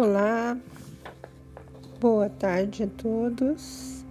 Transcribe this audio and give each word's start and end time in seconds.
Olá, 0.00 0.56
boa 1.98 2.28
tarde 2.28 2.84
a 2.84 2.86
todos. 2.86 4.04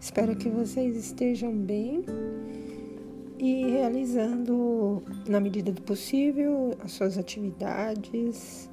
Espero 0.00 0.36
que 0.36 0.48
vocês 0.48 0.94
estejam 0.94 1.52
bem 1.52 2.04
e 3.36 3.64
realizando, 3.68 5.02
na 5.26 5.40
medida 5.40 5.72
do 5.72 5.82
possível, 5.82 6.78
as 6.84 6.92
suas 6.92 7.18
atividades 7.18 8.70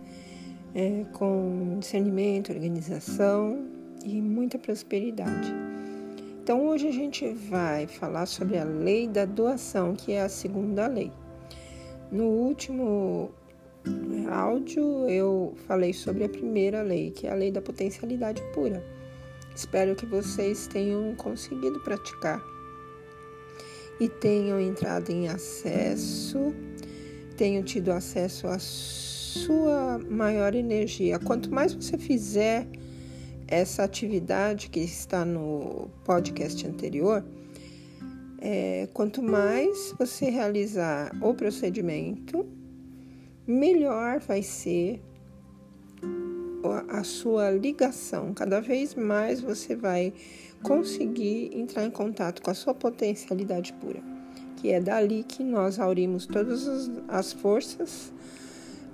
é, 0.75 1.03
com 1.13 1.79
discernimento, 1.79 2.53
organização 2.53 3.65
e 4.05 4.21
muita 4.21 4.59
prosperidade. 4.59 5.51
Então, 6.43 6.67
hoje 6.67 6.87
a 6.87 6.91
gente 6.91 7.27
vai 7.49 7.87
falar 7.87 8.27
sobre 8.27 8.59
a 8.59 8.63
lei 8.63 9.07
da 9.07 9.25
doação, 9.25 9.95
que 9.95 10.11
é 10.11 10.21
a 10.21 10.29
segunda 10.29 10.85
lei. 10.85 11.11
No 12.11 12.25
último 12.25 13.31
áudio 14.31 15.09
eu 15.09 15.53
falei 15.67 15.93
sobre 15.93 16.23
a 16.23 16.29
primeira 16.29 16.81
lei, 16.81 17.11
que 17.11 17.27
é 17.27 17.31
a 17.31 17.35
lei 17.35 17.51
da 17.51 17.61
potencialidade 17.61 18.41
pura. 18.53 18.83
Espero 19.53 19.95
que 19.95 20.05
vocês 20.05 20.67
tenham 20.67 21.13
conseguido 21.15 21.79
praticar 21.81 22.41
e 23.99 24.07
tenham 24.07 24.59
entrado 24.59 25.11
em 25.11 25.27
acesso, 25.27 26.53
tenham 27.37 27.61
tido 27.63 27.91
acesso 27.91 28.47
à 28.47 28.57
sua 28.57 29.99
maior 30.09 30.55
energia. 30.55 31.19
Quanto 31.19 31.53
mais 31.53 31.73
você 31.73 31.97
fizer 31.97 32.67
essa 33.47 33.83
atividade 33.83 34.69
que 34.69 34.79
está 34.79 35.25
no 35.25 35.89
podcast 36.05 36.65
anterior, 36.65 37.23
é, 38.39 38.87
quanto 38.93 39.21
mais 39.21 39.93
você 39.99 40.29
realizar 40.29 41.11
o 41.21 41.33
procedimento, 41.33 42.60
melhor 43.47 44.19
vai 44.19 44.41
ser 44.43 45.01
a 46.89 47.03
sua 47.03 47.51
ligação. 47.51 48.33
Cada 48.33 48.61
vez 48.61 48.95
mais 48.95 49.41
você 49.41 49.75
vai 49.75 50.13
conseguir 50.63 51.49
entrar 51.53 51.83
em 51.83 51.89
contato 51.89 52.41
com 52.41 52.51
a 52.51 52.53
sua 52.53 52.73
potencialidade 52.73 53.73
pura, 53.73 54.01
que 54.57 54.69
é 54.71 54.79
dali 54.79 55.23
que 55.23 55.43
nós 55.43 55.79
aurimos 55.79 56.25
todas 56.25 56.89
as 57.07 57.33
forças 57.33 58.13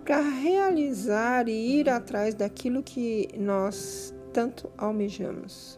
para 0.06 0.22
realizar 0.22 1.50
e 1.50 1.80
ir 1.80 1.90
atrás 1.90 2.34
daquilo 2.34 2.82
que 2.82 3.28
nós 3.38 4.14
tanto 4.32 4.72
almejamos. 4.78 5.78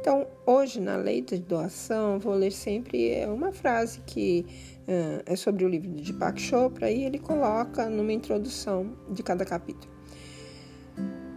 Então, 0.00 0.26
hoje 0.44 0.80
na 0.80 0.96
lei 0.96 1.22
de 1.22 1.38
doação, 1.38 2.18
vou 2.18 2.34
ler 2.34 2.50
sempre 2.52 3.24
uma 3.26 3.52
frase 3.52 4.00
que 4.04 4.44
é 4.86 5.36
sobre 5.36 5.64
o 5.64 5.68
livro 5.68 5.90
de 5.90 6.04
Deepak 6.12 6.40
Chopra 6.40 6.90
e 6.90 7.04
ele 7.04 7.18
coloca 7.18 7.88
numa 7.88 8.12
introdução 8.12 8.96
de 9.10 9.22
cada 9.22 9.44
capítulo. 9.44 9.92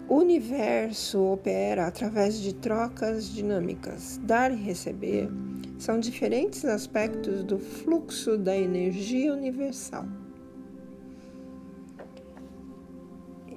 O 0.07 0.17
universo 0.17 1.19
opera 1.23 1.87
através 1.87 2.39
de 2.39 2.53
trocas 2.53 3.27
dinâmicas. 3.27 4.19
Dar 4.23 4.51
e 4.51 4.55
receber 4.55 5.29
são 5.79 5.99
diferentes 5.99 6.63
aspectos 6.63 7.43
do 7.43 7.57
fluxo 7.57 8.37
da 8.37 8.55
energia 8.55 9.33
universal. 9.33 10.05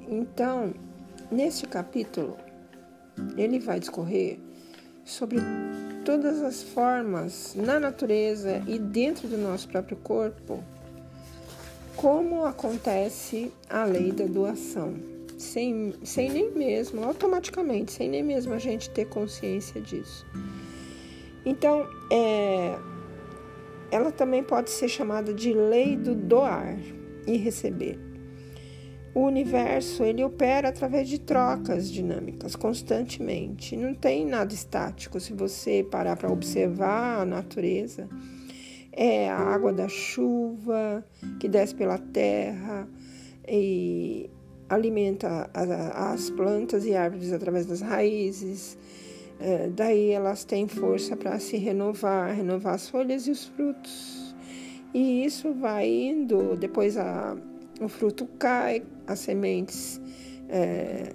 Então, 0.08 0.72
neste 1.30 1.66
capítulo, 1.66 2.36
ele 3.36 3.58
vai 3.58 3.78
discorrer 3.78 4.40
sobre 5.08 5.38
todas 6.04 6.42
as 6.42 6.62
formas 6.62 7.54
na 7.56 7.80
natureza 7.80 8.62
e 8.68 8.78
dentro 8.78 9.26
do 9.26 9.38
nosso 9.38 9.66
próprio 9.68 9.96
corpo, 9.96 10.62
como 11.96 12.44
acontece 12.44 13.50
a 13.70 13.84
lei 13.84 14.12
da 14.12 14.26
doação, 14.26 14.94
sem, 15.38 15.94
sem 16.04 16.30
nem 16.30 16.50
mesmo, 16.50 17.02
automaticamente, 17.02 17.92
sem 17.92 18.08
nem 18.08 18.22
mesmo 18.22 18.52
a 18.52 18.58
gente 18.58 18.90
ter 18.90 19.06
consciência 19.06 19.80
disso. 19.80 20.26
Então, 21.44 21.88
é, 22.12 22.78
ela 23.90 24.12
também 24.12 24.44
pode 24.44 24.68
ser 24.68 24.88
chamada 24.88 25.32
de 25.32 25.54
lei 25.54 25.96
do 25.96 26.14
doar 26.14 26.76
e 27.26 27.36
receber. 27.38 28.07
O 29.14 29.20
universo 29.20 30.04
ele 30.04 30.22
opera 30.22 30.68
através 30.68 31.08
de 31.08 31.18
trocas 31.18 31.90
dinâmicas 31.90 32.54
constantemente. 32.54 33.76
Não 33.76 33.94
tem 33.94 34.26
nada 34.26 34.52
estático. 34.52 35.18
Se 35.18 35.32
você 35.32 35.86
parar 35.90 36.16
para 36.16 36.30
observar 36.30 37.22
a 37.22 37.24
natureza, 37.24 38.08
é 38.92 39.28
a 39.28 39.38
água 39.38 39.72
da 39.72 39.88
chuva 39.88 41.04
que 41.40 41.48
desce 41.48 41.74
pela 41.74 41.98
terra 41.98 42.88
e 43.46 44.28
alimenta 44.68 45.50
as 45.54 46.30
plantas 46.30 46.84
e 46.84 46.94
árvores 46.94 47.32
através 47.32 47.64
das 47.66 47.80
raízes. 47.80 48.76
É, 49.40 49.68
daí 49.68 50.10
elas 50.10 50.44
têm 50.44 50.66
força 50.66 51.16
para 51.16 51.38
se 51.38 51.56
renovar, 51.56 52.34
renovar 52.34 52.74
as 52.74 52.88
folhas 52.88 53.26
e 53.26 53.30
os 53.30 53.46
frutos. 53.46 54.34
E 54.92 55.24
isso 55.24 55.52
vai 55.54 55.88
indo, 55.88 56.56
depois 56.56 56.96
a, 56.96 57.36
o 57.80 57.88
fruto 57.88 58.26
cai, 58.38 58.82
as 59.06 59.20
sementes 59.20 60.00
é, 60.48 61.14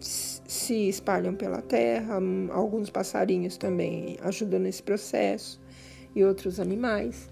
se 0.00 0.88
espalham 0.88 1.34
pela 1.34 1.62
terra, 1.62 2.18
alguns 2.50 2.90
passarinhos 2.90 3.56
também 3.56 4.18
ajudam 4.22 4.60
nesse 4.60 4.82
processo 4.82 5.60
e 6.14 6.24
outros 6.24 6.60
animais. 6.60 7.30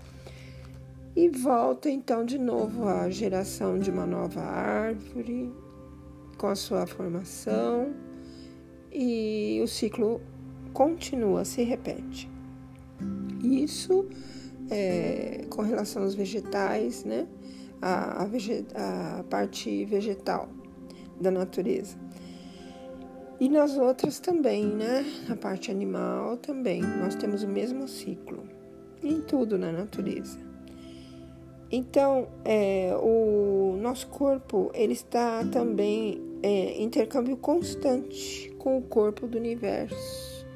E 1.14 1.28
volta 1.28 1.90
então 1.90 2.24
de 2.24 2.38
novo 2.38 2.86
a 2.86 3.10
geração 3.10 3.78
de 3.78 3.90
uma 3.90 4.06
nova 4.06 4.40
árvore 4.40 5.52
com 6.38 6.46
a 6.46 6.54
sua 6.54 6.86
formação 6.86 7.92
e 8.92 9.60
o 9.62 9.66
ciclo 9.66 10.20
continua, 10.72 11.44
se 11.44 11.62
repete. 11.62 12.30
Isso 13.42 14.06
é, 14.70 15.44
com 15.50 15.62
relação 15.62 16.02
aos 16.02 16.14
vegetais, 16.14 17.04
né? 17.04 17.26
A, 17.80 18.24
a, 18.24 19.18
a 19.18 19.24
parte 19.24 19.84
vegetal 19.84 20.48
da 21.20 21.30
natureza. 21.30 21.96
E 23.38 23.48
nas 23.48 23.76
outras 23.76 24.18
também, 24.18 24.66
né? 24.66 25.04
A 25.30 25.36
parte 25.36 25.70
animal 25.70 26.36
também. 26.36 26.82
Nós 26.82 27.14
temos 27.14 27.42
o 27.42 27.48
mesmo 27.48 27.88
ciclo 27.88 28.42
em 29.02 29.20
tudo 29.22 29.58
na 29.58 29.72
natureza. 29.72 30.38
Então, 31.72 32.28
é, 32.44 32.94
o 33.00 33.78
nosso 33.80 34.08
corpo 34.08 34.70
ele 34.74 34.92
está 34.92 35.44
também 35.46 36.20
é, 36.42 36.48
em 36.48 36.82
intercâmbio 36.82 37.36
constante 37.36 38.50
com 38.58 38.76
o 38.76 38.82
corpo 38.82 39.26
do 39.26 39.38
universo. 39.38 40.46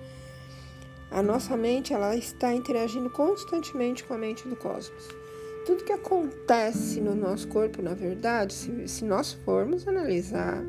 A 1.11 1.23
nossa 1.23 1.57
mente 1.57 1.95
ela 1.95 2.17
está 2.17 2.53
interagindo 2.53 3.09
constantemente 3.09 4.05
com 4.05 4.15
a 4.15 4.19
mente 4.19 4.47
do 4.49 4.57
cosmos 4.57 5.24
tudo 5.65 5.85
que 5.85 5.93
acontece 5.93 7.01
no 7.01 7.15
nosso 7.15 7.49
corpo, 7.49 7.81
na 7.81 7.95
verdade, 7.95 8.53
se, 8.53 8.87
se 8.89 9.05
nós 9.05 9.33
formos 9.33 9.89
analisar 9.89 10.63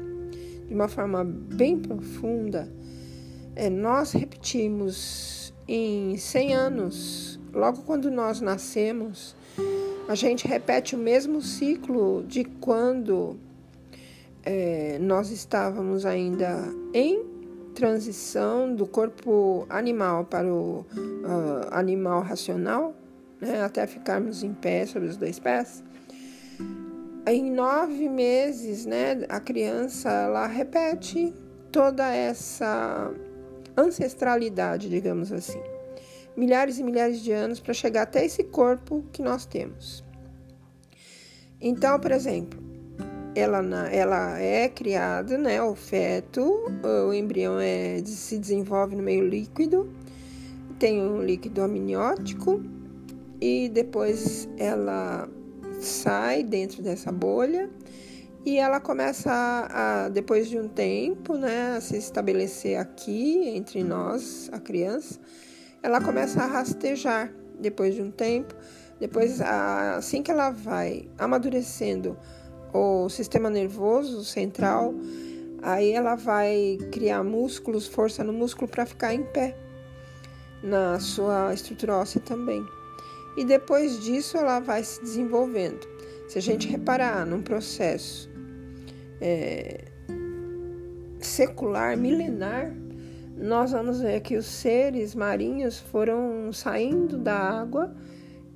de 0.67 0.73
uma 0.73 0.87
forma 0.87 1.23
bem 1.23 1.77
profunda, 1.77 2.71
é, 3.55 3.69
nós 3.69 4.11
repetimos 4.13 5.53
em 5.67 6.17
100 6.17 6.55
anos, 6.55 7.39
logo 7.53 7.81
quando 7.83 8.09
nós 8.09 8.41
nascemos, 8.41 9.35
a 10.07 10.15
gente 10.15 10.47
repete 10.47 10.95
o 10.95 10.99
mesmo 10.99 11.41
ciclo 11.41 12.23
de 12.23 12.43
quando 12.43 13.37
é, 14.43 14.97
nós 14.99 15.29
estávamos 15.29 16.05
ainda 16.05 16.61
em 16.93 17.23
transição 17.73 18.73
do 18.73 18.85
corpo 18.85 19.65
animal 19.69 20.23
para 20.25 20.47
o 20.47 20.79
uh, 20.79 21.67
animal 21.71 22.21
racional 22.21 22.95
né, 23.41 23.63
até 23.63 23.85
ficarmos 23.87 24.43
em 24.43 24.53
pé 24.53 24.85
sobre 24.85 25.09
os 25.09 25.17
dois 25.17 25.39
pés. 25.39 25.83
Em 27.27 27.51
nove 27.51 28.07
meses, 28.07 28.85
né, 28.85 29.25
a 29.29 29.39
criança 29.39 30.09
ela 30.09 30.47
repete 30.47 31.33
toda 31.71 32.13
essa 32.13 33.11
ancestralidade, 33.75 34.89
digamos 34.89 35.31
assim, 35.31 35.61
milhares 36.37 36.77
e 36.77 36.83
milhares 36.83 37.19
de 37.21 37.31
anos 37.31 37.59
para 37.59 37.73
chegar 37.73 38.03
até 38.03 38.23
esse 38.23 38.43
corpo 38.43 39.03
que 39.11 39.21
nós 39.21 39.45
temos. 39.45 40.03
Então, 41.59 41.99
por 41.99 42.11
exemplo, 42.11 42.63
ela, 43.33 43.89
ela 43.89 44.39
é 44.39 44.69
criada, 44.69 45.37
né, 45.37 45.61
o 45.61 45.75
feto, 45.75 46.71
o 47.07 47.13
embrião 47.13 47.59
é, 47.59 48.01
se 48.05 48.37
desenvolve 48.37 48.95
no 48.95 49.03
meio 49.03 49.27
líquido, 49.27 49.91
tem 50.77 51.01
um 51.01 51.21
líquido 51.21 51.61
amniótico 51.61 52.61
e 53.45 53.69
depois 53.69 54.49
ela 54.57 55.29
sai 55.79 56.41
dentro 56.41 56.81
dessa 56.81 57.11
bolha 57.11 57.69
e 58.43 58.57
ela 58.57 58.79
começa 58.79 59.31
a, 59.69 60.09
depois 60.09 60.49
de 60.49 60.57
um 60.57 60.67
tempo, 60.67 61.35
né, 61.35 61.75
a 61.77 61.81
se 61.81 61.95
estabelecer 61.95 62.79
aqui 62.79 63.49
entre 63.49 63.83
nós, 63.83 64.49
a 64.51 64.59
criança, 64.59 65.19
ela 65.83 66.01
começa 66.01 66.41
a 66.41 66.47
rastejar 66.47 67.31
depois 67.59 67.93
de 67.93 68.01
um 68.01 68.09
tempo. 68.09 68.55
Depois, 68.99 69.39
assim 69.41 70.23
que 70.23 70.31
ela 70.31 70.49
vai 70.49 71.07
amadurecendo 71.17 72.17
o 72.73 73.09
sistema 73.09 73.49
nervoso 73.49 74.23
central, 74.23 74.93
aí 75.61 75.91
ela 75.91 76.15
vai 76.15 76.79
criar 76.91 77.23
músculos, 77.23 77.85
força 77.85 78.23
no 78.23 78.33
músculo 78.33 78.67
para 78.67 78.85
ficar 78.87 79.13
em 79.13 79.23
pé 79.23 79.55
na 80.63 80.99
sua 80.99 81.53
estrutura 81.53 81.97
óssea 81.97 82.21
também. 82.21 82.65
E 83.37 83.43
depois 83.43 83.99
disso 83.99 84.37
ela 84.37 84.59
vai 84.59 84.83
se 84.83 85.01
desenvolvendo. 85.01 85.87
Se 86.27 86.37
a 86.37 86.41
gente 86.41 86.67
reparar 86.67 87.25
num 87.25 87.41
processo 87.41 88.29
é, 89.21 89.85
secular, 91.19 91.97
milenar, 91.97 92.73
nós 93.37 93.71
vamos 93.71 93.99
ver 93.99 94.21
que 94.21 94.37
os 94.37 94.45
seres 94.45 95.13
marinhos 95.13 95.79
foram 95.79 96.51
saindo 96.53 97.17
da 97.17 97.35
água 97.35 97.93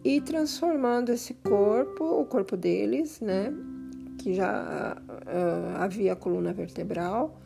e 0.04 0.22
transformando 0.22 1.12
esse 1.12 1.34
corpo, 1.34 2.04
o 2.04 2.26
corpo 2.26 2.56
deles, 2.56 3.20
né, 3.20 3.54
que 4.18 4.34
já 4.34 4.98
uh, 5.10 5.78
havia 5.78 6.16
coluna 6.16 6.54
vertebral, 6.54 7.40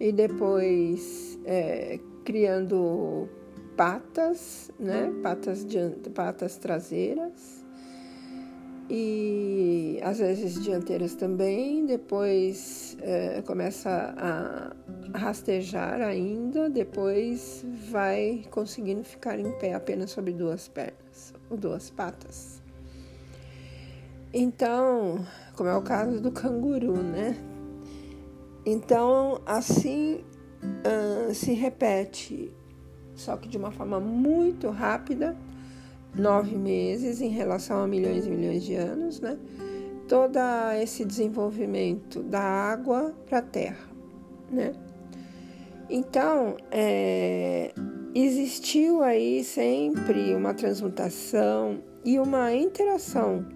e 0.00 0.12
depois 0.12 1.38
é, 1.44 2.00
criando 2.24 3.28
patas, 3.78 4.72
né, 4.76 5.08
patas, 5.22 5.64
patas 6.12 6.56
traseiras, 6.56 7.64
e 8.90 10.00
às 10.02 10.18
vezes 10.18 10.60
dianteiras 10.60 11.14
também, 11.14 11.86
depois 11.86 12.96
é, 13.00 13.40
começa 13.42 14.14
a 14.16 14.72
rastejar 15.16 16.00
ainda, 16.00 16.68
depois 16.68 17.64
vai 17.88 18.44
conseguindo 18.50 19.04
ficar 19.04 19.38
em 19.38 19.56
pé 19.58 19.74
apenas 19.74 20.10
sobre 20.10 20.32
duas 20.32 20.66
pernas 20.66 21.32
ou 21.48 21.56
duas 21.56 21.88
patas. 21.88 22.60
Então, 24.34 25.24
como 25.54 25.68
é 25.68 25.76
o 25.76 25.82
caso 25.82 26.20
do 26.20 26.32
canguru, 26.32 27.00
né? 27.00 27.36
Então, 28.66 29.40
assim 29.46 30.24
uh, 30.62 31.32
se 31.32 31.52
repete, 31.52 32.52
só 33.18 33.36
que 33.36 33.48
de 33.48 33.58
uma 33.58 33.70
forma 33.70 34.00
muito 34.00 34.70
rápida 34.70 35.36
nove 36.14 36.56
meses 36.56 37.20
em 37.20 37.28
relação 37.28 37.82
a 37.82 37.86
milhões 37.86 38.26
e 38.26 38.30
milhões 38.30 38.62
de 38.64 38.74
anos, 38.74 39.20
né? 39.20 39.38
Todo 40.08 40.38
esse 40.80 41.04
desenvolvimento 41.04 42.22
da 42.22 42.40
água 42.40 43.14
para 43.26 43.38
a 43.38 43.42
terra, 43.42 43.88
né? 44.50 44.72
Então, 45.90 46.56
é, 46.70 47.72
existiu 48.14 49.02
aí 49.02 49.42
sempre 49.44 50.34
uma 50.34 50.54
transmutação 50.54 51.82
e 52.04 52.18
uma 52.18 52.54
interação 52.54 53.46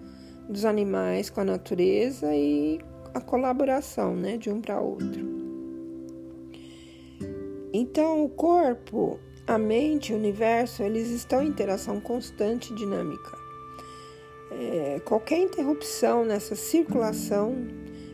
dos 0.49 0.65
animais 0.65 1.29
com 1.29 1.41
a 1.41 1.45
natureza 1.45 2.35
e 2.35 2.79
a 3.13 3.21
colaboração, 3.21 4.15
né, 4.15 4.37
de 4.37 4.49
um 4.49 4.59
para 4.59 4.79
outro. 4.79 5.33
Então, 7.71 8.23
o 8.23 8.29
corpo 8.29 9.19
a 9.45 9.57
mente 9.57 10.11
e 10.11 10.15
o 10.15 10.17
universo, 10.17 10.83
eles 10.83 11.09
estão 11.09 11.43
em 11.43 11.47
interação 11.47 11.99
constante 11.99 12.71
e 12.71 12.75
dinâmica. 12.75 13.37
É, 14.51 15.01
qualquer 15.03 15.39
interrupção 15.39 16.23
nessa 16.23 16.55
circulação 16.55 17.55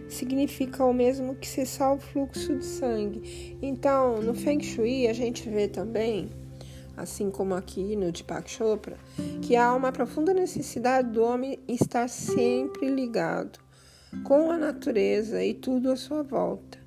significa 0.07 0.83
o 0.83 0.93
mesmo 0.93 1.35
que 1.35 1.47
cessar 1.47 1.93
o 1.93 1.99
fluxo 1.99 2.57
de 2.57 2.65
sangue. 2.65 3.57
Então, 3.61 4.21
no 4.21 4.33
Feng 4.33 4.63
Shui, 4.63 5.07
a 5.07 5.13
gente 5.13 5.47
vê 5.47 5.67
também, 5.67 6.29
assim 6.97 7.29
como 7.29 7.53
aqui 7.53 7.95
no 7.95 8.11
Deepak 8.11 8.49
Chopra, 8.49 8.97
que 9.41 9.55
há 9.55 9.73
uma 9.73 9.91
profunda 9.91 10.33
necessidade 10.33 11.11
do 11.11 11.21
homem 11.21 11.59
estar 11.67 12.07
sempre 12.07 12.89
ligado 12.89 13.59
com 14.23 14.49
a 14.49 14.57
natureza 14.57 15.43
e 15.43 15.53
tudo 15.53 15.91
à 15.91 15.95
sua 15.95 16.23
volta 16.23 16.78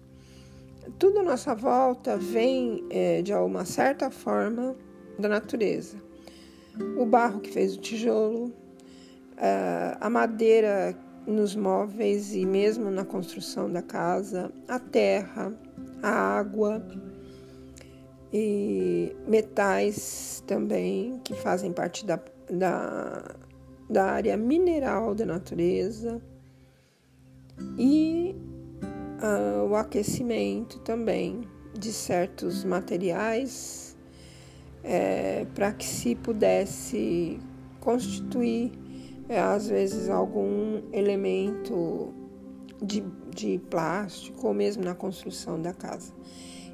tudo 0.98 1.20
à 1.20 1.22
nossa 1.22 1.54
volta 1.54 2.16
vem 2.16 2.84
é, 2.90 3.22
de 3.22 3.32
uma 3.34 3.64
certa 3.64 4.10
forma 4.10 4.76
da 5.18 5.28
natureza. 5.28 5.96
O 6.96 7.04
barro 7.04 7.40
que 7.40 7.50
fez 7.50 7.76
o 7.76 7.80
tijolo, 7.80 8.52
a 10.00 10.08
madeira 10.08 10.96
nos 11.26 11.54
móveis 11.54 12.34
e 12.34 12.44
mesmo 12.44 12.90
na 12.90 13.04
construção 13.04 13.70
da 13.70 13.82
casa, 13.82 14.50
a 14.66 14.78
terra, 14.78 15.52
a 16.02 16.10
água 16.10 16.82
e 18.32 19.14
metais 19.28 20.42
também 20.46 21.20
que 21.22 21.34
fazem 21.34 21.72
parte 21.72 22.06
da, 22.06 22.18
da, 22.50 23.34
da 23.88 24.04
área 24.06 24.36
mineral 24.36 25.14
da 25.14 25.26
natureza 25.26 26.20
e 27.78 28.34
uh, 29.22 29.66
o 29.68 29.76
aquecimento 29.76 30.78
também 30.80 31.42
de 31.78 31.92
certos 31.92 32.64
materiais 32.64 33.96
é, 34.84 35.46
para 35.54 35.72
que 35.72 35.84
se 35.84 36.14
pudesse 36.14 37.38
constituir, 37.80 38.72
é, 39.28 39.38
às 39.40 39.68
vezes, 39.68 40.08
algum 40.08 40.82
elemento 40.92 42.12
de, 42.82 43.02
de 43.30 43.58
plástico 43.70 44.48
ou 44.48 44.54
mesmo 44.54 44.84
na 44.84 44.94
construção 44.94 45.60
da 45.60 45.72
casa. 45.72 46.12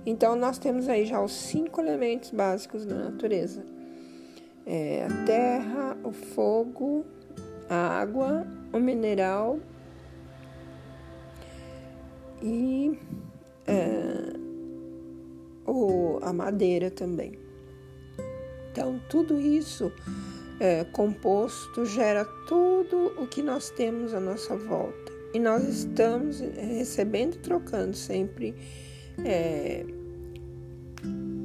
Então, 0.06 0.34
nós 0.34 0.58
temos 0.58 0.88
aí 0.88 1.04
já 1.04 1.22
os 1.22 1.32
cinco 1.32 1.80
elementos 1.80 2.30
básicos 2.30 2.86
da 2.86 2.94
natureza: 2.96 3.64
é, 4.64 5.04
a 5.04 5.24
terra, 5.24 5.98
o 6.02 6.10
fogo, 6.10 7.04
a 7.68 8.00
água, 8.00 8.46
o 8.72 8.78
mineral 8.78 9.58
e 12.42 12.98
é, 13.66 14.38
a 16.22 16.32
madeira 16.32 16.90
também. 16.90 17.38
Então, 18.70 19.00
tudo 19.08 19.40
isso 19.40 19.92
é, 20.60 20.84
composto 20.84 21.84
gera 21.84 22.24
tudo 22.46 23.12
o 23.18 23.26
que 23.26 23.42
nós 23.42 23.70
temos 23.70 24.14
à 24.14 24.20
nossa 24.20 24.56
volta. 24.56 25.12
E 25.34 25.38
nós 25.38 25.62
estamos 25.64 26.40
recebendo 26.40 27.34
e 27.34 27.38
trocando 27.38 27.94
sempre 27.94 28.54
é, 29.24 29.84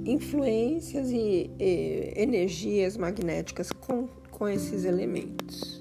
influências 0.05 1.09
e, 1.09 1.49
e, 1.59 2.13
energias 2.15 2.97
magnéticas 2.97 3.71
com, 3.71 4.07
com 4.31 4.47
esses 4.47 4.85
elementos. 4.85 5.72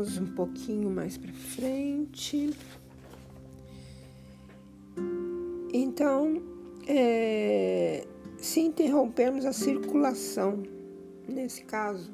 Vamos 0.00 0.16
um 0.16 0.34
pouquinho 0.34 0.88
mais 0.88 1.18
para 1.18 1.30
frente. 1.30 2.48
Então, 5.74 6.40
é, 6.88 8.06
se 8.38 8.60
interrompermos 8.60 9.44
a 9.44 9.52
circulação, 9.52 10.62
nesse 11.28 11.64
caso, 11.64 12.10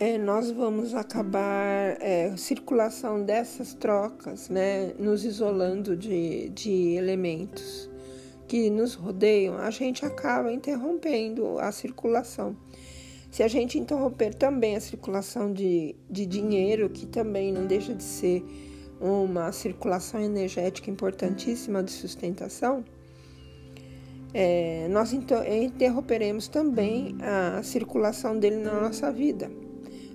é, 0.00 0.16
nós 0.16 0.50
vamos 0.50 0.94
acabar 0.94 1.98
é, 2.00 2.34
circulação 2.38 3.22
dessas 3.22 3.74
trocas, 3.74 4.48
né, 4.48 4.94
nos 4.98 5.26
isolando 5.26 5.94
de, 5.94 6.48
de 6.48 6.94
elementos 6.94 7.90
que 8.48 8.70
nos 8.70 8.94
rodeiam, 8.94 9.58
a 9.58 9.68
gente 9.68 10.06
acaba 10.06 10.50
interrompendo 10.50 11.58
a 11.58 11.70
circulação. 11.70 12.56
Se 13.32 13.42
a 13.42 13.48
gente 13.48 13.78
interromper 13.78 14.34
também 14.34 14.76
a 14.76 14.80
circulação 14.80 15.50
de, 15.50 15.96
de 16.10 16.26
dinheiro, 16.26 16.90
que 16.90 17.06
também 17.06 17.50
não 17.50 17.66
deixa 17.66 17.94
de 17.94 18.02
ser 18.02 18.44
uma 19.00 19.50
circulação 19.52 20.20
energética 20.20 20.90
importantíssima 20.90 21.82
de 21.82 21.92
sustentação, 21.92 22.84
é, 24.34 24.86
nós 24.90 25.14
interromperemos 25.14 26.46
também 26.46 27.16
a 27.22 27.62
circulação 27.62 28.38
dele 28.38 28.56
na 28.56 28.78
nossa 28.82 29.10
vida, 29.10 29.50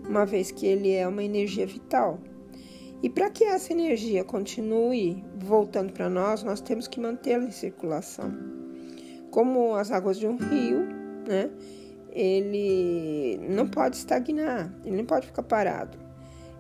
uma 0.08 0.24
vez 0.24 0.52
que 0.52 0.68
ele 0.68 0.92
é 0.92 1.08
uma 1.08 1.24
energia 1.24 1.66
vital. 1.66 2.20
E 3.02 3.10
para 3.10 3.32
que 3.32 3.44
essa 3.44 3.74
energia 3.74 4.24
continue 4.24 5.24
voltando 5.40 5.92
para 5.92 6.08
nós, 6.08 6.44
nós 6.44 6.62
temos 6.62 6.88
que 6.88 7.00
mantê-la 7.00 7.46
em 7.46 7.52
circulação. 7.52 8.32
Como 9.32 9.74
as 9.74 9.92
águas 9.92 10.20
de 10.20 10.28
um 10.28 10.38
rio, 10.38 10.86
né? 11.28 11.50
Ele 12.18 13.38
não 13.48 13.68
pode 13.68 13.96
estagnar, 13.96 14.74
ele 14.84 14.98
não 14.98 15.06
pode 15.06 15.28
ficar 15.28 15.44
parado. 15.44 16.00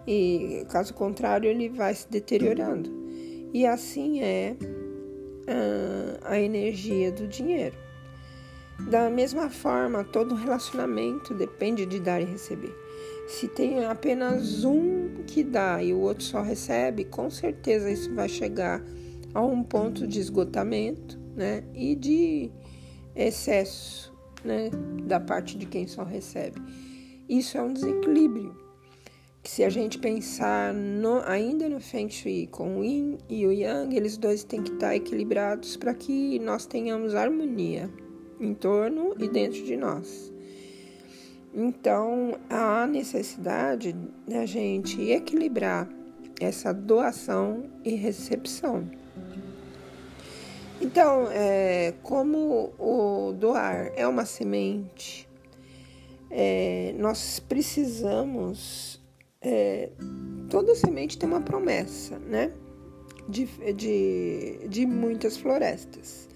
E 0.05 0.63
caso 0.69 0.93
contrário, 0.93 1.49
ele 1.49 1.67
vai 1.67 1.95
se 1.95 2.07
deteriorando. 2.07 2.91
E 3.51 3.65
assim 3.65 4.21
é 4.21 4.55
uh, 4.61 6.19
a 6.25 6.39
energia 6.39 7.11
do 7.11 7.27
dinheiro. 7.27 7.75
Da 8.87 9.09
mesma 9.09 9.49
forma, 9.49 10.03
todo 10.03 10.35
relacionamento 10.35 11.33
depende 11.33 11.87
de 11.87 11.99
dar 11.99 12.21
e 12.21 12.25
receber. 12.25 12.75
Se 13.27 13.47
tem 13.47 13.83
apenas 13.83 14.63
um 14.63 15.23
que 15.25 15.43
dá 15.43 15.81
e 15.81 15.91
o 15.91 15.99
outro 15.99 16.23
só 16.23 16.43
recebe, 16.43 17.03
com 17.03 17.31
certeza 17.31 17.89
isso 17.89 18.13
vai 18.13 18.29
chegar 18.29 18.81
a 19.33 19.41
um 19.41 19.63
ponto 19.63 20.05
de 20.05 20.19
esgotamento 20.19 21.19
né, 21.35 21.63
e 21.73 21.95
de 21.95 22.51
excesso 23.15 24.15
né, 24.43 24.69
da 25.05 25.19
parte 25.19 25.57
de 25.57 25.65
quem 25.65 25.87
só 25.87 26.03
recebe. 26.03 26.61
Isso 27.27 27.57
é 27.57 27.61
um 27.61 27.73
desequilíbrio. 27.73 28.55
que 29.43 29.49
se 29.49 29.63
a 29.63 29.69
gente 29.69 29.97
pensar 29.97 30.73
no, 30.73 31.21
ainda 31.25 31.69
no 31.69 31.79
Feng 31.79 32.09
Shui 32.09 32.47
com 32.47 32.79
o 32.79 32.83
Yin 32.83 33.17
e 33.29 33.45
o 33.45 33.51
Yang, 33.51 33.95
eles 33.95 34.17
dois 34.17 34.43
têm 34.43 34.61
que 34.61 34.73
estar 34.73 34.95
equilibrados 34.95 35.77
para 35.77 35.93
que 35.93 36.37
nós 36.39 36.65
tenhamos 36.65 37.15
harmonia 37.15 37.89
em 38.39 38.53
torno 38.53 39.15
e 39.17 39.27
dentro 39.29 39.63
de 39.63 39.77
nós. 39.77 40.31
Então, 41.53 42.37
há 42.49 42.85
necessidade 42.85 43.95
da 44.27 44.45
gente 44.45 45.01
equilibrar 45.09 45.89
essa 46.39 46.73
doação 46.73 47.63
e 47.83 47.95
recepção. 47.95 48.89
Então, 50.79 51.27
é, 51.31 51.93
como 52.03 52.71
o 52.77 53.33
doar 53.33 53.91
é 53.95 54.07
uma 54.07 54.25
semente, 54.25 55.27
é, 56.29 56.93
nós 56.97 57.39
precisamos. 57.39 59.01
É, 59.41 59.89
toda 60.49 60.75
semente 60.75 61.17
tem 61.17 61.27
uma 61.27 61.41
promessa, 61.41 62.19
né? 62.19 62.51
De, 63.27 63.45
de, 63.73 64.67
de 64.67 64.85
muitas 64.85 65.37
florestas. 65.37 66.29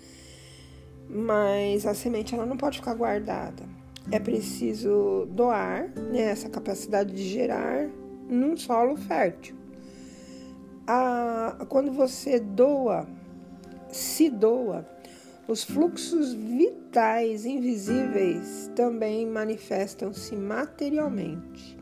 Mas 1.07 1.85
a 1.85 1.93
semente 1.93 2.33
ela 2.33 2.45
não 2.45 2.57
pode 2.57 2.79
ficar 2.79 2.95
guardada. 2.95 3.63
É 4.11 4.19
preciso 4.19 5.27
doar 5.29 5.89
né, 5.95 6.23
essa 6.23 6.49
capacidade 6.49 7.13
de 7.13 7.23
gerar 7.23 7.87
num 8.27 8.57
solo 8.57 8.97
fértil. 8.97 9.55
A, 10.87 11.65
quando 11.69 11.91
você 11.91 12.39
doa 12.39 13.07
se 13.91 14.29
doa, 14.29 14.87
os 15.47 15.63
fluxos 15.63 16.33
vitais 16.33 17.45
invisíveis 17.45 18.71
também 18.75 19.25
manifestam-se 19.25 20.35
materialmente. 20.35 21.77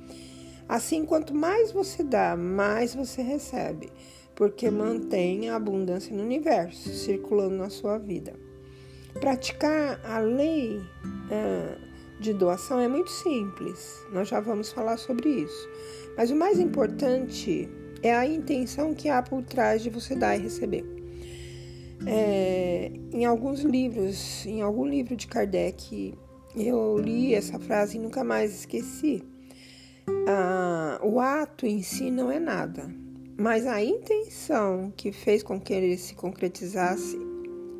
Assim, 0.67 1.05
quanto 1.05 1.35
mais 1.35 1.71
você 1.71 2.03
dá, 2.03 2.35
mais 2.35 2.95
você 2.95 3.21
recebe, 3.21 3.91
porque 4.35 4.69
mantém 4.69 5.49
a 5.49 5.55
abundância 5.55 6.15
no 6.15 6.23
universo 6.23 6.89
circulando 6.89 7.55
na 7.55 7.69
sua 7.69 7.97
vida. 7.97 8.33
Praticar 9.19 9.99
a 10.03 10.19
lei 10.19 10.79
ah, 11.31 11.77
de 12.19 12.33
doação 12.33 12.79
é 12.79 12.87
muito 12.87 13.09
simples, 13.09 14.05
nós 14.11 14.27
já 14.27 14.39
vamos 14.39 14.71
falar 14.71 14.97
sobre 14.97 15.29
isso. 15.29 15.69
Mas 16.15 16.31
o 16.31 16.35
mais 16.35 16.59
importante 16.59 17.69
é 18.01 18.15
a 18.15 18.25
intenção 18.25 18.93
que 18.93 19.09
há 19.09 19.21
por 19.21 19.43
trás 19.43 19.81
de 19.81 19.89
você 19.89 20.15
dar 20.15 20.35
e 20.37 20.41
receber. 20.41 20.98
É, 22.05 22.91
em 23.11 23.25
alguns 23.25 23.61
livros, 23.61 24.45
em 24.45 24.61
algum 24.61 24.85
livro 24.85 25.15
de 25.15 25.27
Kardec, 25.27 26.13
eu 26.55 26.97
li 26.97 27.33
essa 27.33 27.59
frase 27.59 27.97
e 27.97 27.99
nunca 27.99 28.23
mais 28.23 28.59
esqueci. 28.59 29.23
Ah, 30.27 30.99
o 31.03 31.19
ato 31.19 31.65
em 31.65 31.81
si 31.81 32.09
não 32.09 32.31
é 32.31 32.39
nada, 32.39 32.89
mas 33.37 33.67
a 33.67 33.83
intenção 33.83 34.91
que 34.95 35.11
fez 35.11 35.43
com 35.43 35.59
que 35.59 35.73
ele 35.73 35.97
se 35.97 36.15
concretizasse, 36.15 37.17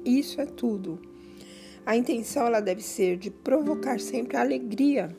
isso 0.06 0.40
é 0.40 0.46
tudo. 0.46 1.00
A 1.86 1.96
intenção 1.96 2.46
ela 2.46 2.60
deve 2.60 2.82
ser 2.82 3.18
de 3.18 3.32
provocar 3.32 4.00
sempre 4.00 4.38
alegria 4.38 5.16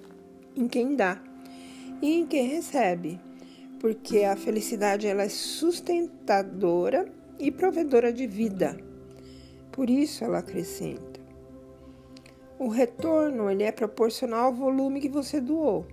em 0.55 0.69
quem 0.69 0.95
dá 0.95 1.21
e 2.01 2.21
em 2.21 2.27
quem 2.27 2.47
recebe, 2.47 3.19
porque 3.81 4.25
a 4.25 4.37
felicidade 4.37 5.07
ela 5.07 5.23
é 5.23 5.29
sustentadora 5.29 7.11
e 7.39 7.51
provedora 7.51 8.13
de 8.13 8.27
vida. 8.27 8.90
Por 9.81 9.89
isso 9.89 10.23
ela 10.23 10.41
acrescenta: 10.41 11.19
o 12.59 12.69
retorno 12.69 13.49
ele 13.49 13.63
é 13.63 13.73
proporcional 13.73 14.49
ao 14.49 14.53
volume 14.53 15.01
que 15.01 15.09
você 15.09 15.41
doou, 15.41 15.87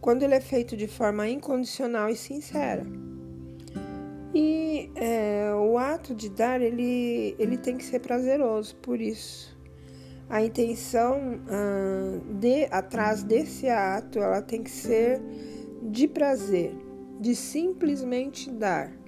quando 0.00 0.24
ele 0.24 0.34
é 0.34 0.40
feito 0.40 0.76
de 0.76 0.88
forma 0.88 1.28
incondicional 1.28 2.08
e 2.08 2.16
sincera. 2.16 2.84
E 4.34 4.90
é, 4.96 5.52
o 5.54 5.78
ato 5.78 6.16
de 6.16 6.28
dar 6.28 6.60
ele, 6.60 7.36
ele 7.38 7.56
tem 7.56 7.76
que 7.76 7.84
ser 7.84 8.00
prazeroso, 8.00 8.74
por 8.74 9.00
isso. 9.00 9.56
A 10.28 10.42
intenção 10.42 11.40
ah, 11.48 12.18
de 12.40 12.66
atrás 12.72 13.22
desse 13.22 13.68
ato 13.68 14.18
ela 14.18 14.42
tem 14.42 14.64
que 14.64 14.70
ser 14.72 15.22
de 15.80 16.08
prazer, 16.08 16.74
de 17.20 17.36
simplesmente 17.36 18.50
dar 18.50 19.05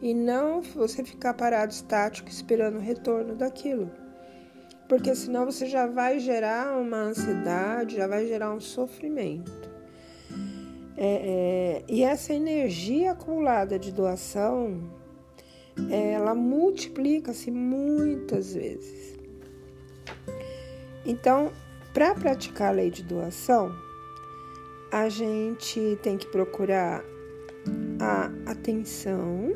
e 0.00 0.14
não 0.14 0.60
você 0.62 1.04
ficar 1.04 1.34
parado 1.34 1.72
estático 1.72 2.28
esperando 2.28 2.76
o 2.76 2.80
retorno 2.80 3.34
daquilo. 3.34 3.90
Porque 4.88 5.14
senão 5.14 5.44
você 5.44 5.66
já 5.66 5.86
vai 5.86 6.18
gerar 6.18 6.78
uma 6.78 6.96
ansiedade, 6.96 7.96
já 7.96 8.06
vai 8.06 8.26
gerar 8.26 8.52
um 8.52 8.60
sofrimento. 8.60 9.68
É, 10.96 11.82
é, 11.82 11.84
e 11.88 12.02
essa 12.02 12.32
energia 12.32 13.12
acumulada 13.12 13.78
de 13.78 13.92
doação, 13.92 14.80
ela 15.90 16.34
multiplica-se 16.34 17.50
muitas 17.50 18.54
vezes. 18.54 19.16
Então, 21.06 21.52
para 21.92 22.14
praticar 22.14 22.70
a 22.70 22.72
lei 22.72 22.90
de 22.90 23.02
doação, 23.02 23.72
a 24.90 25.08
gente 25.08 25.98
tem 26.02 26.16
que 26.16 26.26
procurar 26.26 27.04
a 28.00 28.30
atenção 28.50 29.52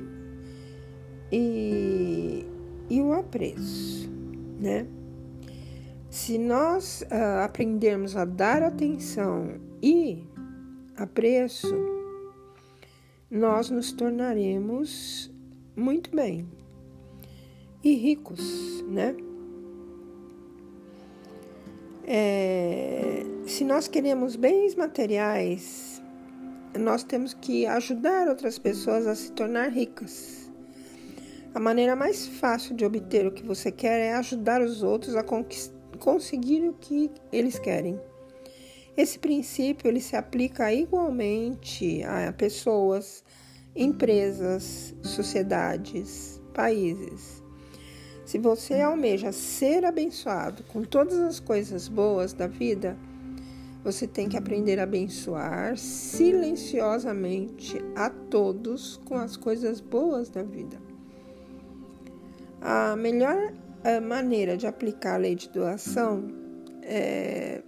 e, 1.33 2.45
e 2.91 3.01
o 3.01 3.15
apreço, 3.15 4.11
né? 4.61 4.87
Se 6.11 6.37
nós 6.37 7.03
uh, 7.11 7.43
aprendermos 7.43 8.15
a 8.17 8.27
dar 8.27 8.63
atenção 8.63 9.55
e 9.83 10.23
apreço, 10.95 11.75
nós 13.31 13.71
nos 13.71 13.93
tornaremos 13.93 15.33
muito 15.75 16.15
bem 16.15 16.47
e 17.83 17.95
ricos, 17.95 18.85
né? 18.87 19.17
É, 22.05 23.25
se 23.47 23.65
nós 23.65 23.89
queremos 23.89 24.37
bens 24.37 24.75
materiais, 24.75 26.03
nós 26.79 27.03
temos 27.03 27.33
que 27.33 27.65
ajudar 27.65 28.29
outras 28.29 28.59
pessoas 28.59 29.07
a 29.07 29.15
se 29.15 29.33
tornar 29.33 29.69
ricas. 29.69 30.42
A 31.55 31.61
maneira 31.61 31.95
mais 31.95 32.27
fácil 32.27 32.75
de 32.75 32.83
obter 32.83 33.27
o 33.27 33.31
que 33.31 33.45
você 33.45 33.71
quer 33.71 34.01
é 34.01 34.15
ajudar 34.15 34.63
os 34.63 34.83
outros 34.83 35.15
a 35.15 35.23
conseguir 35.99 36.67
o 36.67 36.73
que 36.73 37.11
eles 37.31 37.59
querem. 37.59 38.01
Esse 38.97 39.19
princípio 39.19 39.87
ele 39.87 40.01
se 40.01 40.17
aplica 40.17 40.73
igualmente 40.73 42.03
a 42.05 42.33
pessoas, 42.33 43.23
empresas, 43.77 44.95
sociedades, 45.03 46.41
países. 46.55 47.43
Se 48.25 48.39
você 48.39 48.81
almeja 48.81 49.31
ser 49.31 49.85
abençoado 49.85 50.65
com 50.65 50.83
todas 50.83 51.19
as 51.19 51.39
coisas 51.39 51.87
boas 51.87 52.33
da 52.33 52.47
vida, 52.47 52.97
você 53.85 54.07
tem 54.07 54.27
que 54.27 54.39
aprender 54.39 54.81
a 54.81 54.85
abençoar 54.85 55.77
silenciosamente 55.77 57.77
a 57.95 58.09
todos 58.09 58.97
com 59.05 59.17
as 59.17 59.37
coisas 59.37 59.83
boas 59.83 60.31
da 60.31 60.43
vida. 60.43 60.81
A 62.65 62.95
melhor 62.95 63.53
eh, 63.83 63.99
maneira 63.99 64.57
de 64.57 64.69
aplicar 64.69 65.15
a 65.15 65.17
lei 65.17 65.35
de 65.35 65.49
doação 65.49 66.29
é, 66.81 67.61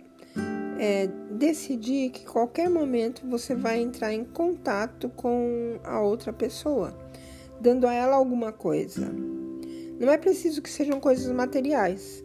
é 0.78 1.08
decidir 1.32 2.10
que 2.10 2.24
qualquer 2.24 2.70
momento 2.70 3.26
você 3.26 3.56
vai 3.56 3.80
entrar 3.80 4.12
em 4.12 4.24
contato 4.24 5.08
com 5.08 5.80
a 5.82 6.00
outra 6.00 6.32
pessoa, 6.32 6.96
dando 7.60 7.88
a 7.88 7.92
ela 7.92 8.14
alguma 8.14 8.52
coisa. 8.52 9.10
Não 9.98 10.12
é 10.12 10.16
preciso 10.16 10.62
que 10.62 10.70
sejam 10.70 11.00
coisas 11.00 11.28
materiais. 11.32 12.22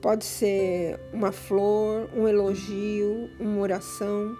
Pode 0.00 0.24
ser 0.24 1.00
uma 1.12 1.32
flor, 1.32 2.08
um 2.16 2.28
elogio, 2.28 3.28
uma 3.40 3.60
oração. 3.60 4.36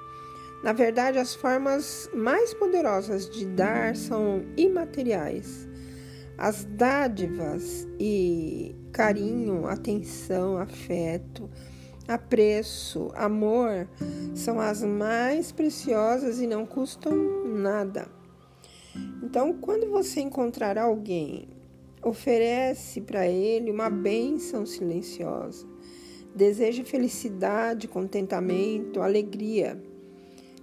Na 0.62 0.72
verdade, 0.72 1.18
as 1.18 1.34
formas 1.34 2.08
mais 2.14 2.54
poderosas 2.54 3.28
de 3.28 3.44
dar 3.44 3.96
são 3.96 4.44
imateriais 4.56 5.66
as 6.38 6.64
dádivas 6.64 7.88
e 7.98 8.74
carinho, 8.92 9.66
atenção, 9.66 10.58
afeto, 10.58 11.48
apreço, 12.06 13.10
amor 13.14 13.88
são 14.34 14.60
as 14.60 14.82
mais 14.82 15.50
preciosas 15.50 16.40
e 16.40 16.46
não 16.46 16.66
custam 16.66 17.14
nada. 17.46 18.08
Então, 19.22 19.54
quando 19.54 19.90
você 19.90 20.20
encontrar 20.20 20.78
alguém, 20.78 21.48
oferece 22.02 23.00
para 23.00 23.26
ele 23.26 23.70
uma 23.70 23.90
bênção 23.90 24.64
silenciosa. 24.64 25.66
Deseje 26.34 26.84
felicidade, 26.84 27.88
contentamento, 27.88 29.00
alegria. 29.00 29.82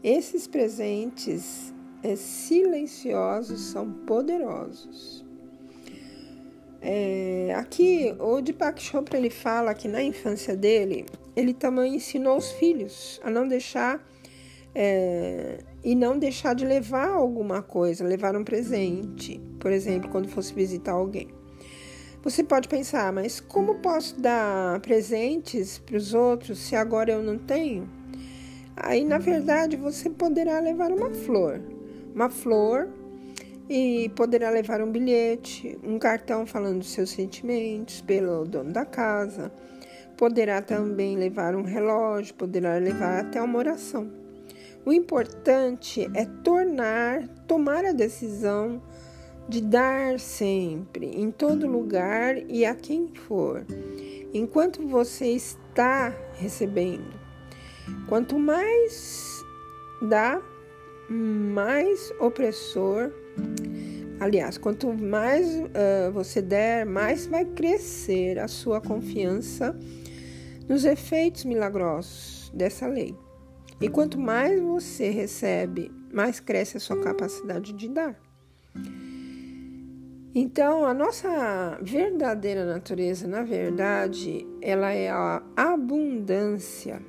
Esses 0.04 0.48
presentes 0.48 1.74
é, 2.04 2.16
silenciosos 2.16 3.60
são 3.62 3.92
poderosos. 3.92 5.23
É, 6.86 7.56
aqui, 7.56 8.14
o 8.20 8.42
Deepak 8.42 8.82
Chopra 8.82 9.18
ele 9.18 9.30
fala 9.30 9.74
que 9.74 9.88
na 9.88 10.04
infância 10.04 10.54
dele, 10.54 11.06
ele 11.34 11.54
também 11.54 11.96
ensinou 11.96 12.38
os 12.38 12.52
filhos 12.52 13.22
a 13.24 13.30
não 13.30 13.48
deixar 13.48 14.06
é, 14.76 15.60
e 15.82 15.96
não 15.96 16.20
deixar 16.20 16.54
de 16.54 16.66
levar 16.66 17.08
alguma 17.08 17.62
coisa, 17.62 18.04
levar 18.04 18.36
um 18.36 18.44
presente, 18.44 19.40
por 19.62 19.72
exemplo, 19.72 20.10
quando 20.10 20.28
fosse 20.28 20.54
visitar 20.54 20.92
alguém. 20.92 21.30
Você 22.22 22.44
pode 22.44 22.68
pensar, 22.68 23.14
mas 23.14 23.40
como 23.40 23.76
posso 23.76 24.20
dar 24.20 24.82
presentes 24.82 25.78
para 25.78 25.96
os 25.96 26.14
outros 26.14 26.60
se 26.60 26.76
agora 26.76 27.14
eu 27.14 27.24
não 27.24 27.38
tenho? 27.38 27.90
Aí, 28.76 29.06
na 29.06 29.20
verdade, 29.20 29.78
você 29.78 30.10
poderá 30.10 30.60
levar 30.60 30.92
uma 30.92 31.12
flor. 31.12 31.62
Uma 32.14 32.30
flor 32.30 32.90
e 33.70 34.10
poderá 34.16 34.50
levar 34.50 34.82
um 34.82 34.92
bilhete, 34.92 35.78
um 35.84 35.98
cartão 35.98 36.46
falando 36.46 36.80
dos 36.80 36.92
seus 36.92 37.10
sentimentos 37.10 38.02
pelo 38.02 38.46
dono 38.46 38.72
da 38.72 38.86
casa. 38.86 39.52
Poderá 40.18 40.62
também 40.62 41.18
levar 41.18 41.56
um 41.56 41.64
relógio, 41.64 42.36
poderá 42.36 42.78
levar 42.78 43.22
até 43.22 43.42
uma 43.42 43.58
oração. 43.58 44.12
O 44.86 44.92
importante 44.92 46.10
é 46.14 46.26
tornar, 46.44 47.28
tomar 47.48 47.86
a 47.86 47.94
decisão 47.94 48.82
de 49.48 49.62
dar 49.62 50.20
sempre, 50.20 51.08
em 51.08 51.32
todo 51.32 51.68
lugar 51.68 52.38
e 52.50 52.66
a 52.66 52.76
quem 52.76 53.08
for, 53.14 53.66
enquanto 54.34 54.86
você 54.88 55.28
está 55.28 56.14
recebendo. 56.34 57.14
Quanto 58.08 58.38
mais 58.40 59.44
dá, 60.02 60.42
mais 61.10 62.14
opressor. 62.20 63.12
Aliás, 64.24 64.58
quanto 64.58 64.94
mais 64.94 65.46
uh, 65.54 66.10
você 66.14 66.42
der, 66.42 66.86
mais 66.86 67.28
vai 67.28 67.44
crescer 67.44 68.40
a 68.40 68.48
sua 68.48 68.80
confiança 68.80 69.78
nos 70.66 70.86
efeitos 70.86 71.44
milagrosos 71.44 72.50
dessa 72.56 72.88
lei. 72.88 73.14
E 73.82 73.90
quanto 73.90 74.18
mais 74.18 74.62
você 74.62 75.10
recebe, 75.10 75.92
mais 76.10 76.40
cresce 76.40 76.78
a 76.78 76.80
sua 76.80 77.02
capacidade 77.04 77.74
de 77.74 77.90
dar. 77.90 78.18
Então, 80.34 80.86
a 80.86 80.94
nossa 80.94 81.78
verdadeira 81.82 82.64
natureza, 82.64 83.28
na 83.28 83.44
verdade, 83.44 84.48
ela 84.62 84.94
é 84.94 85.10
a 85.10 85.44
abundância 85.58 87.02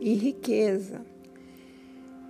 e 0.00 0.14
riqueza. 0.14 1.04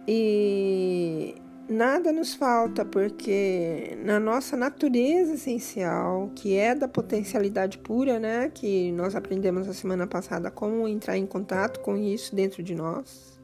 E 0.09 1.35
nada 1.69 2.13
nos 2.13 2.35
falta, 2.35 2.85
porque 2.85 3.97
na 4.05 4.21
nossa 4.21 4.57
natureza 4.57 5.35
essencial, 5.35 6.31
que 6.35 6.55
é 6.57 6.75
da 6.75 6.89
potencialidade 6.89 7.79
pura, 7.79 8.19
né, 8.19 8.51
que 8.53 8.93
nós 8.93 9.15
aprendemos 9.15 9.69
a 9.69 9.75
semana 9.75 10.07
passada 10.07 10.51
como 10.51 10.87
entrar 10.87 11.17
em 11.17 11.27
contato 11.27 11.81
com 11.81 11.97
isso 11.97 12.35
dentro 12.35 12.63
de 12.63 12.75
nós, 12.75 13.39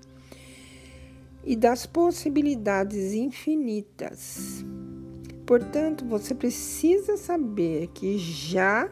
e 1.45 1.57
das 1.57 1.87
possibilidades 1.87 3.13
infinitas. 3.13 4.65
Portanto, 5.45 6.05
você 6.05 6.35
precisa 6.35 7.17
saber 7.17 7.89
que 7.89 8.17
já 8.17 8.89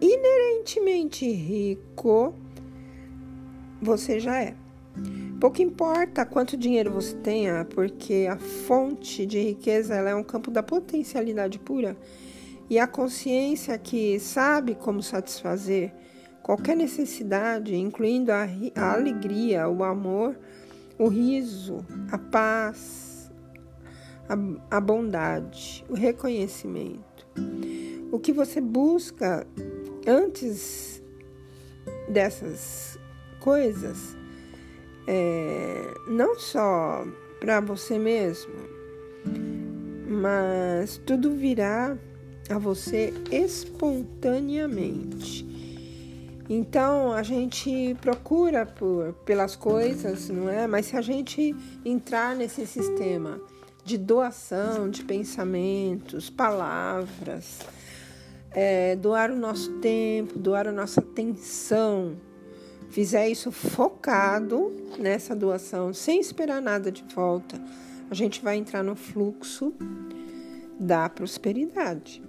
inerentemente 0.00 1.28
rico 1.30 2.32
você 3.82 4.20
já 4.20 4.40
é. 4.40 4.54
Pouco 5.40 5.62
importa 5.62 6.26
quanto 6.26 6.56
dinheiro 6.56 6.90
você 6.90 7.14
tenha, 7.16 7.64
porque 7.64 8.26
a 8.28 8.36
fonte 8.36 9.24
de 9.24 9.40
riqueza 9.40 9.94
é 9.94 10.14
um 10.14 10.24
campo 10.24 10.50
da 10.50 10.62
potencialidade 10.62 11.58
pura 11.58 11.96
e 12.68 12.78
a 12.78 12.86
consciência 12.86 13.78
que 13.78 14.18
sabe 14.18 14.74
como 14.74 15.02
satisfazer 15.02 15.92
qualquer 16.42 16.76
necessidade, 16.76 17.74
incluindo 17.76 18.32
a, 18.32 18.48
a 18.74 18.92
alegria, 18.94 19.68
o 19.68 19.84
amor, 19.84 20.38
o 20.98 21.08
riso, 21.08 21.84
a 22.10 22.18
paz, 22.18 23.30
a, 24.28 24.76
a 24.76 24.80
bondade, 24.80 25.84
o 25.88 25.94
reconhecimento. 25.94 27.26
O 28.10 28.18
que 28.18 28.32
você 28.32 28.60
busca 28.60 29.46
antes 30.06 31.02
dessas 32.08 32.98
coisas, 33.40 34.16
é, 35.10 35.94
não 36.06 36.38
só 36.38 37.02
para 37.40 37.60
você 37.60 37.98
mesmo, 37.98 38.52
mas 40.06 41.00
tudo 41.06 41.34
virá 41.34 41.96
a 42.50 42.58
você 42.58 43.14
espontaneamente. 43.32 45.48
Então 46.50 47.12
a 47.12 47.22
gente 47.22 47.96
procura 48.02 48.66
por, 48.66 49.14
pelas 49.24 49.56
coisas, 49.56 50.28
não 50.28 50.50
é? 50.50 50.66
Mas 50.66 50.84
se 50.86 50.96
a 50.96 51.00
gente 51.00 51.54
entrar 51.84 52.34
nesse 52.36 52.66
sistema 52.66 53.40
de 53.84 53.96
doação 53.96 54.90
de 54.90 55.04
pensamentos, 55.04 56.28
palavras, 56.28 57.60
é, 58.50 58.96
doar 58.96 59.30
o 59.30 59.36
nosso 59.36 59.72
tempo, 59.78 60.36
doar 60.38 60.68
a 60.68 60.72
nossa 60.72 61.00
atenção, 61.00 62.16
fizer 62.90 63.28
isso 63.28 63.52
focado 63.52 64.72
nessa 64.98 65.34
doação, 65.34 65.92
sem 65.92 66.20
esperar 66.20 66.60
nada 66.60 66.90
de 66.90 67.04
volta, 67.14 67.60
a 68.10 68.14
gente 68.14 68.42
vai 68.42 68.56
entrar 68.56 68.82
no 68.82 68.96
fluxo 68.96 69.72
da 70.78 71.08
prosperidade. 71.08 72.22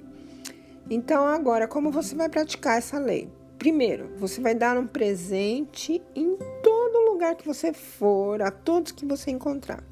Então, 0.89 1.25
agora, 1.25 1.67
como 1.67 1.91
você 1.91 2.15
vai 2.15 2.27
praticar 2.27 2.77
essa 2.77 2.97
lei? 2.97 3.29
Primeiro, 3.57 4.09
você 4.17 4.41
vai 4.41 4.55
dar 4.55 4.77
um 4.77 4.87
presente 4.87 6.01
em 6.15 6.37
todo 6.63 7.11
lugar 7.11 7.35
que 7.35 7.45
você 7.45 7.73
for, 7.73 8.41
a 8.41 8.49
todos 8.49 8.91
que 8.91 9.05
você 9.05 9.29
encontrar. 9.29 9.83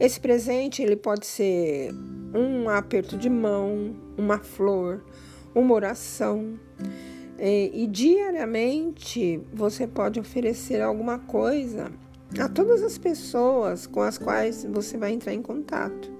Esse 0.00 0.18
presente 0.18 0.82
ele 0.82 0.96
pode 0.96 1.26
ser 1.26 1.92
um 2.34 2.68
aperto 2.70 3.18
de 3.18 3.28
mão, 3.28 3.94
uma 4.16 4.38
flor, 4.38 5.04
uma 5.54 5.74
oração, 5.74 6.58
e, 7.40 7.84
e 7.84 7.86
diariamente 7.86 9.40
você 9.52 9.86
pode 9.86 10.20
oferecer 10.20 10.82
alguma 10.82 11.18
coisa 11.18 11.90
a 12.38 12.48
todas 12.48 12.82
as 12.82 12.98
pessoas 12.98 13.86
com 13.86 14.02
as 14.02 14.18
quais 14.18 14.64
você 14.64 14.98
vai 14.98 15.12
entrar 15.12 15.32
em 15.32 15.42
contato. 15.42 16.12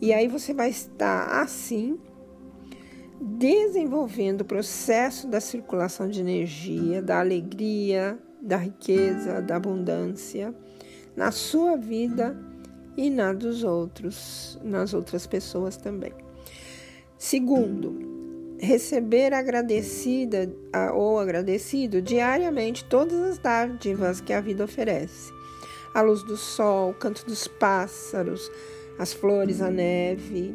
E 0.00 0.12
aí 0.12 0.26
você 0.26 0.52
vai 0.52 0.70
estar 0.70 1.40
assim 1.40 1.98
desenvolvendo 3.20 4.40
o 4.40 4.44
processo 4.44 5.28
da 5.28 5.40
circulação 5.40 6.08
de 6.08 6.20
energia, 6.20 7.00
da 7.00 7.20
alegria, 7.20 8.18
da 8.40 8.56
riqueza, 8.56 9.40
da 9.40 9.56
abundância 9.56 10.54
na 11.16 11.30
sua 11.30 11.76
vida 11.76 12.36
e 12.96 13.08
na 13.10 13.32
dos 13.32 13.62
outros, 13.62 14.58
nas 14.62 14.94
outras 14.94 15.26
pessoas 15.26 15.76
também. 15.76 16.12
Segundo, 17.16 18.13
receber 18.64 19.32
agradecida 19.32 20.52
ou 20.94 21.18
agradecido 21.18 22.02
diariamente 22.02 22.84
todas 22.84 23.20
as 23.20 23.38
dádivas 23.38 24.20
que 24.20 24.32
a 24.32 24.40
vida 24.40 24.64
oferece. 24.64 25.32
A 25.94 26.00
luz 26.00 26.22
do 26.24 26.36
sol, 26.36 26.90
o 26.90 26.94
canto 26.94 27.24
dos 27.24 27.46
pássaros, 27.46 28.50
as 28.98 29.12
flores, 29.12 29.60
a 29.60 29.70
neve. 29.70 30.54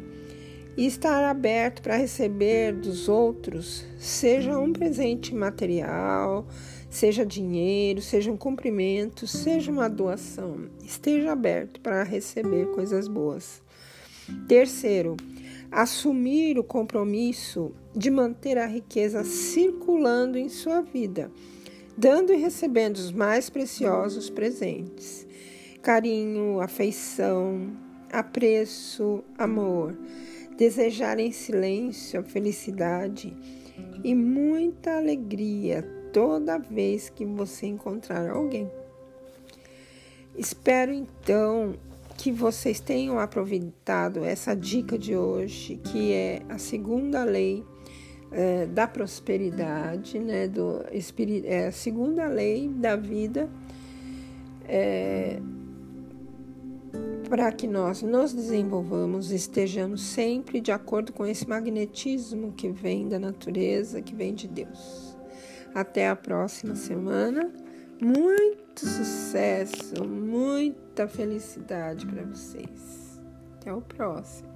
E 0.76 0.86
estar 0.86 1.24
aberto 1.24 1.82
para 1.82 1.96
receber 1.96 2.72
dos 2.72 3.08
outros, 3.08 3.84
seja 3.98 4.58
um 4.58 4.72
presente 4.72 5.34
material, 5.34 6.46
seja 6.88 7.26
dinheiro, 7.26 8.00
seja 8.00 8.30
um 8.30 8.36
cumprimento, 8.36 9.26
seja 9.26 9.70
uma 9.70 9.88
doação. 9.88 10.68
Esteja 10.84 11.32
aberto 11.32 11.80
para 11.80 12.02
receber 12.02 12.66
coisas 12.68 13.08
boas. 13.08 13.62
Terceiro, 14.46 15.16
assumir 15.70 16.58
o 16.58 16.64
compromisso 16.64 17.72
de 17.94 18.10
manter 18.10 18.58
a 18.58 18.66
riqueza 18.66 19.22
circulando 19.24 20.36
em 20.36 20.48
sua 20.48 20.80
vida, 20.80 21.30
dando 21.96 22.32
e 22.32 22.36
recebendo 22.36 22.96
os 22.96 23.12
mais 23.12 23.48
preciosos 23.48 24.28
presentes: 24.28 25.26
carinho, 25.82 26.60
afeição, 26.60 27.70
apreço, 28.12 29.22
amor, 29.38 29.96
desejar 30.56 31.18
em 31.18 31.30
silêncio 31.30 32.20
a 32.20 32.22
felicidade 32.22 33.36
e 34.02 34.14
muita 34.14 34.96
alegria 34.96 35.82
toda 36.12 36.58
vez 36.58 37.08
que 37.08 37.24
você 37.24 37.66
encontrar 37.66 38.30
alguém. 38.30 38.70
Espero 40.36 40.92
então 40.92 41.74
que 42.20 42.30
vocês 42.30 42.80
tenham 42.80 43.18
aproveitado 43.18 44.22
essa 44.24 44.54
dica 44.54 44.98
de 44.98 45.16
hoje, 45.16 45.76
que 45.76 46.12
é 46.12 46.42
a 46.50 46.58
segunda 46.58 47.24
lei 47.24 47.64
é, 48.30 48.66
da 48.66 48.86
prosperidade, 48.86 50.18
né, 50.18 50.46
do, 50.46 50.84
é 51.44 51.68
a 51.68 51.72
segunda 51.72 52.26
lei 52.26 52.68
da 52.68 52.94
vida, 52.94 53.48
é, 54.68 55.40
para 57.28 57.50
que 57.52 57.66
nós 57.66 58.02
nos 58.02 58.34
desenvolvamos, 58.34 59.30
estejamos 59.30 60.02
sempre 60.02 60.60
de 60.60 60.70
acordo 60.70 61.12
com 61.14 61.24
esse 61.24 61.48
magnetismo 61.48 62.52
que 62.52 62.68
vem 62.68 63.08
da 63.08 63.18
natureza, 63.18 64.02
que 64.02 64.14
vem 64.14 64.34
de 64.34 64.46
Deus. 64.46 65.16
Até 65.74 66.08
a 66.08 66.16
próxima 66.16 66.74
semana. 66.74 67.50
Muito 68.02 68.60
muito 68.70 68.86
sucesso, 68.86 70.04
muita 71.00 71.08
felicidade 71.08 72.06
para 72.06 72.22
vocês. 72.24 73.20
Até 73.56 73.72
o 73.72 73.80
próximo. 73.80 74.50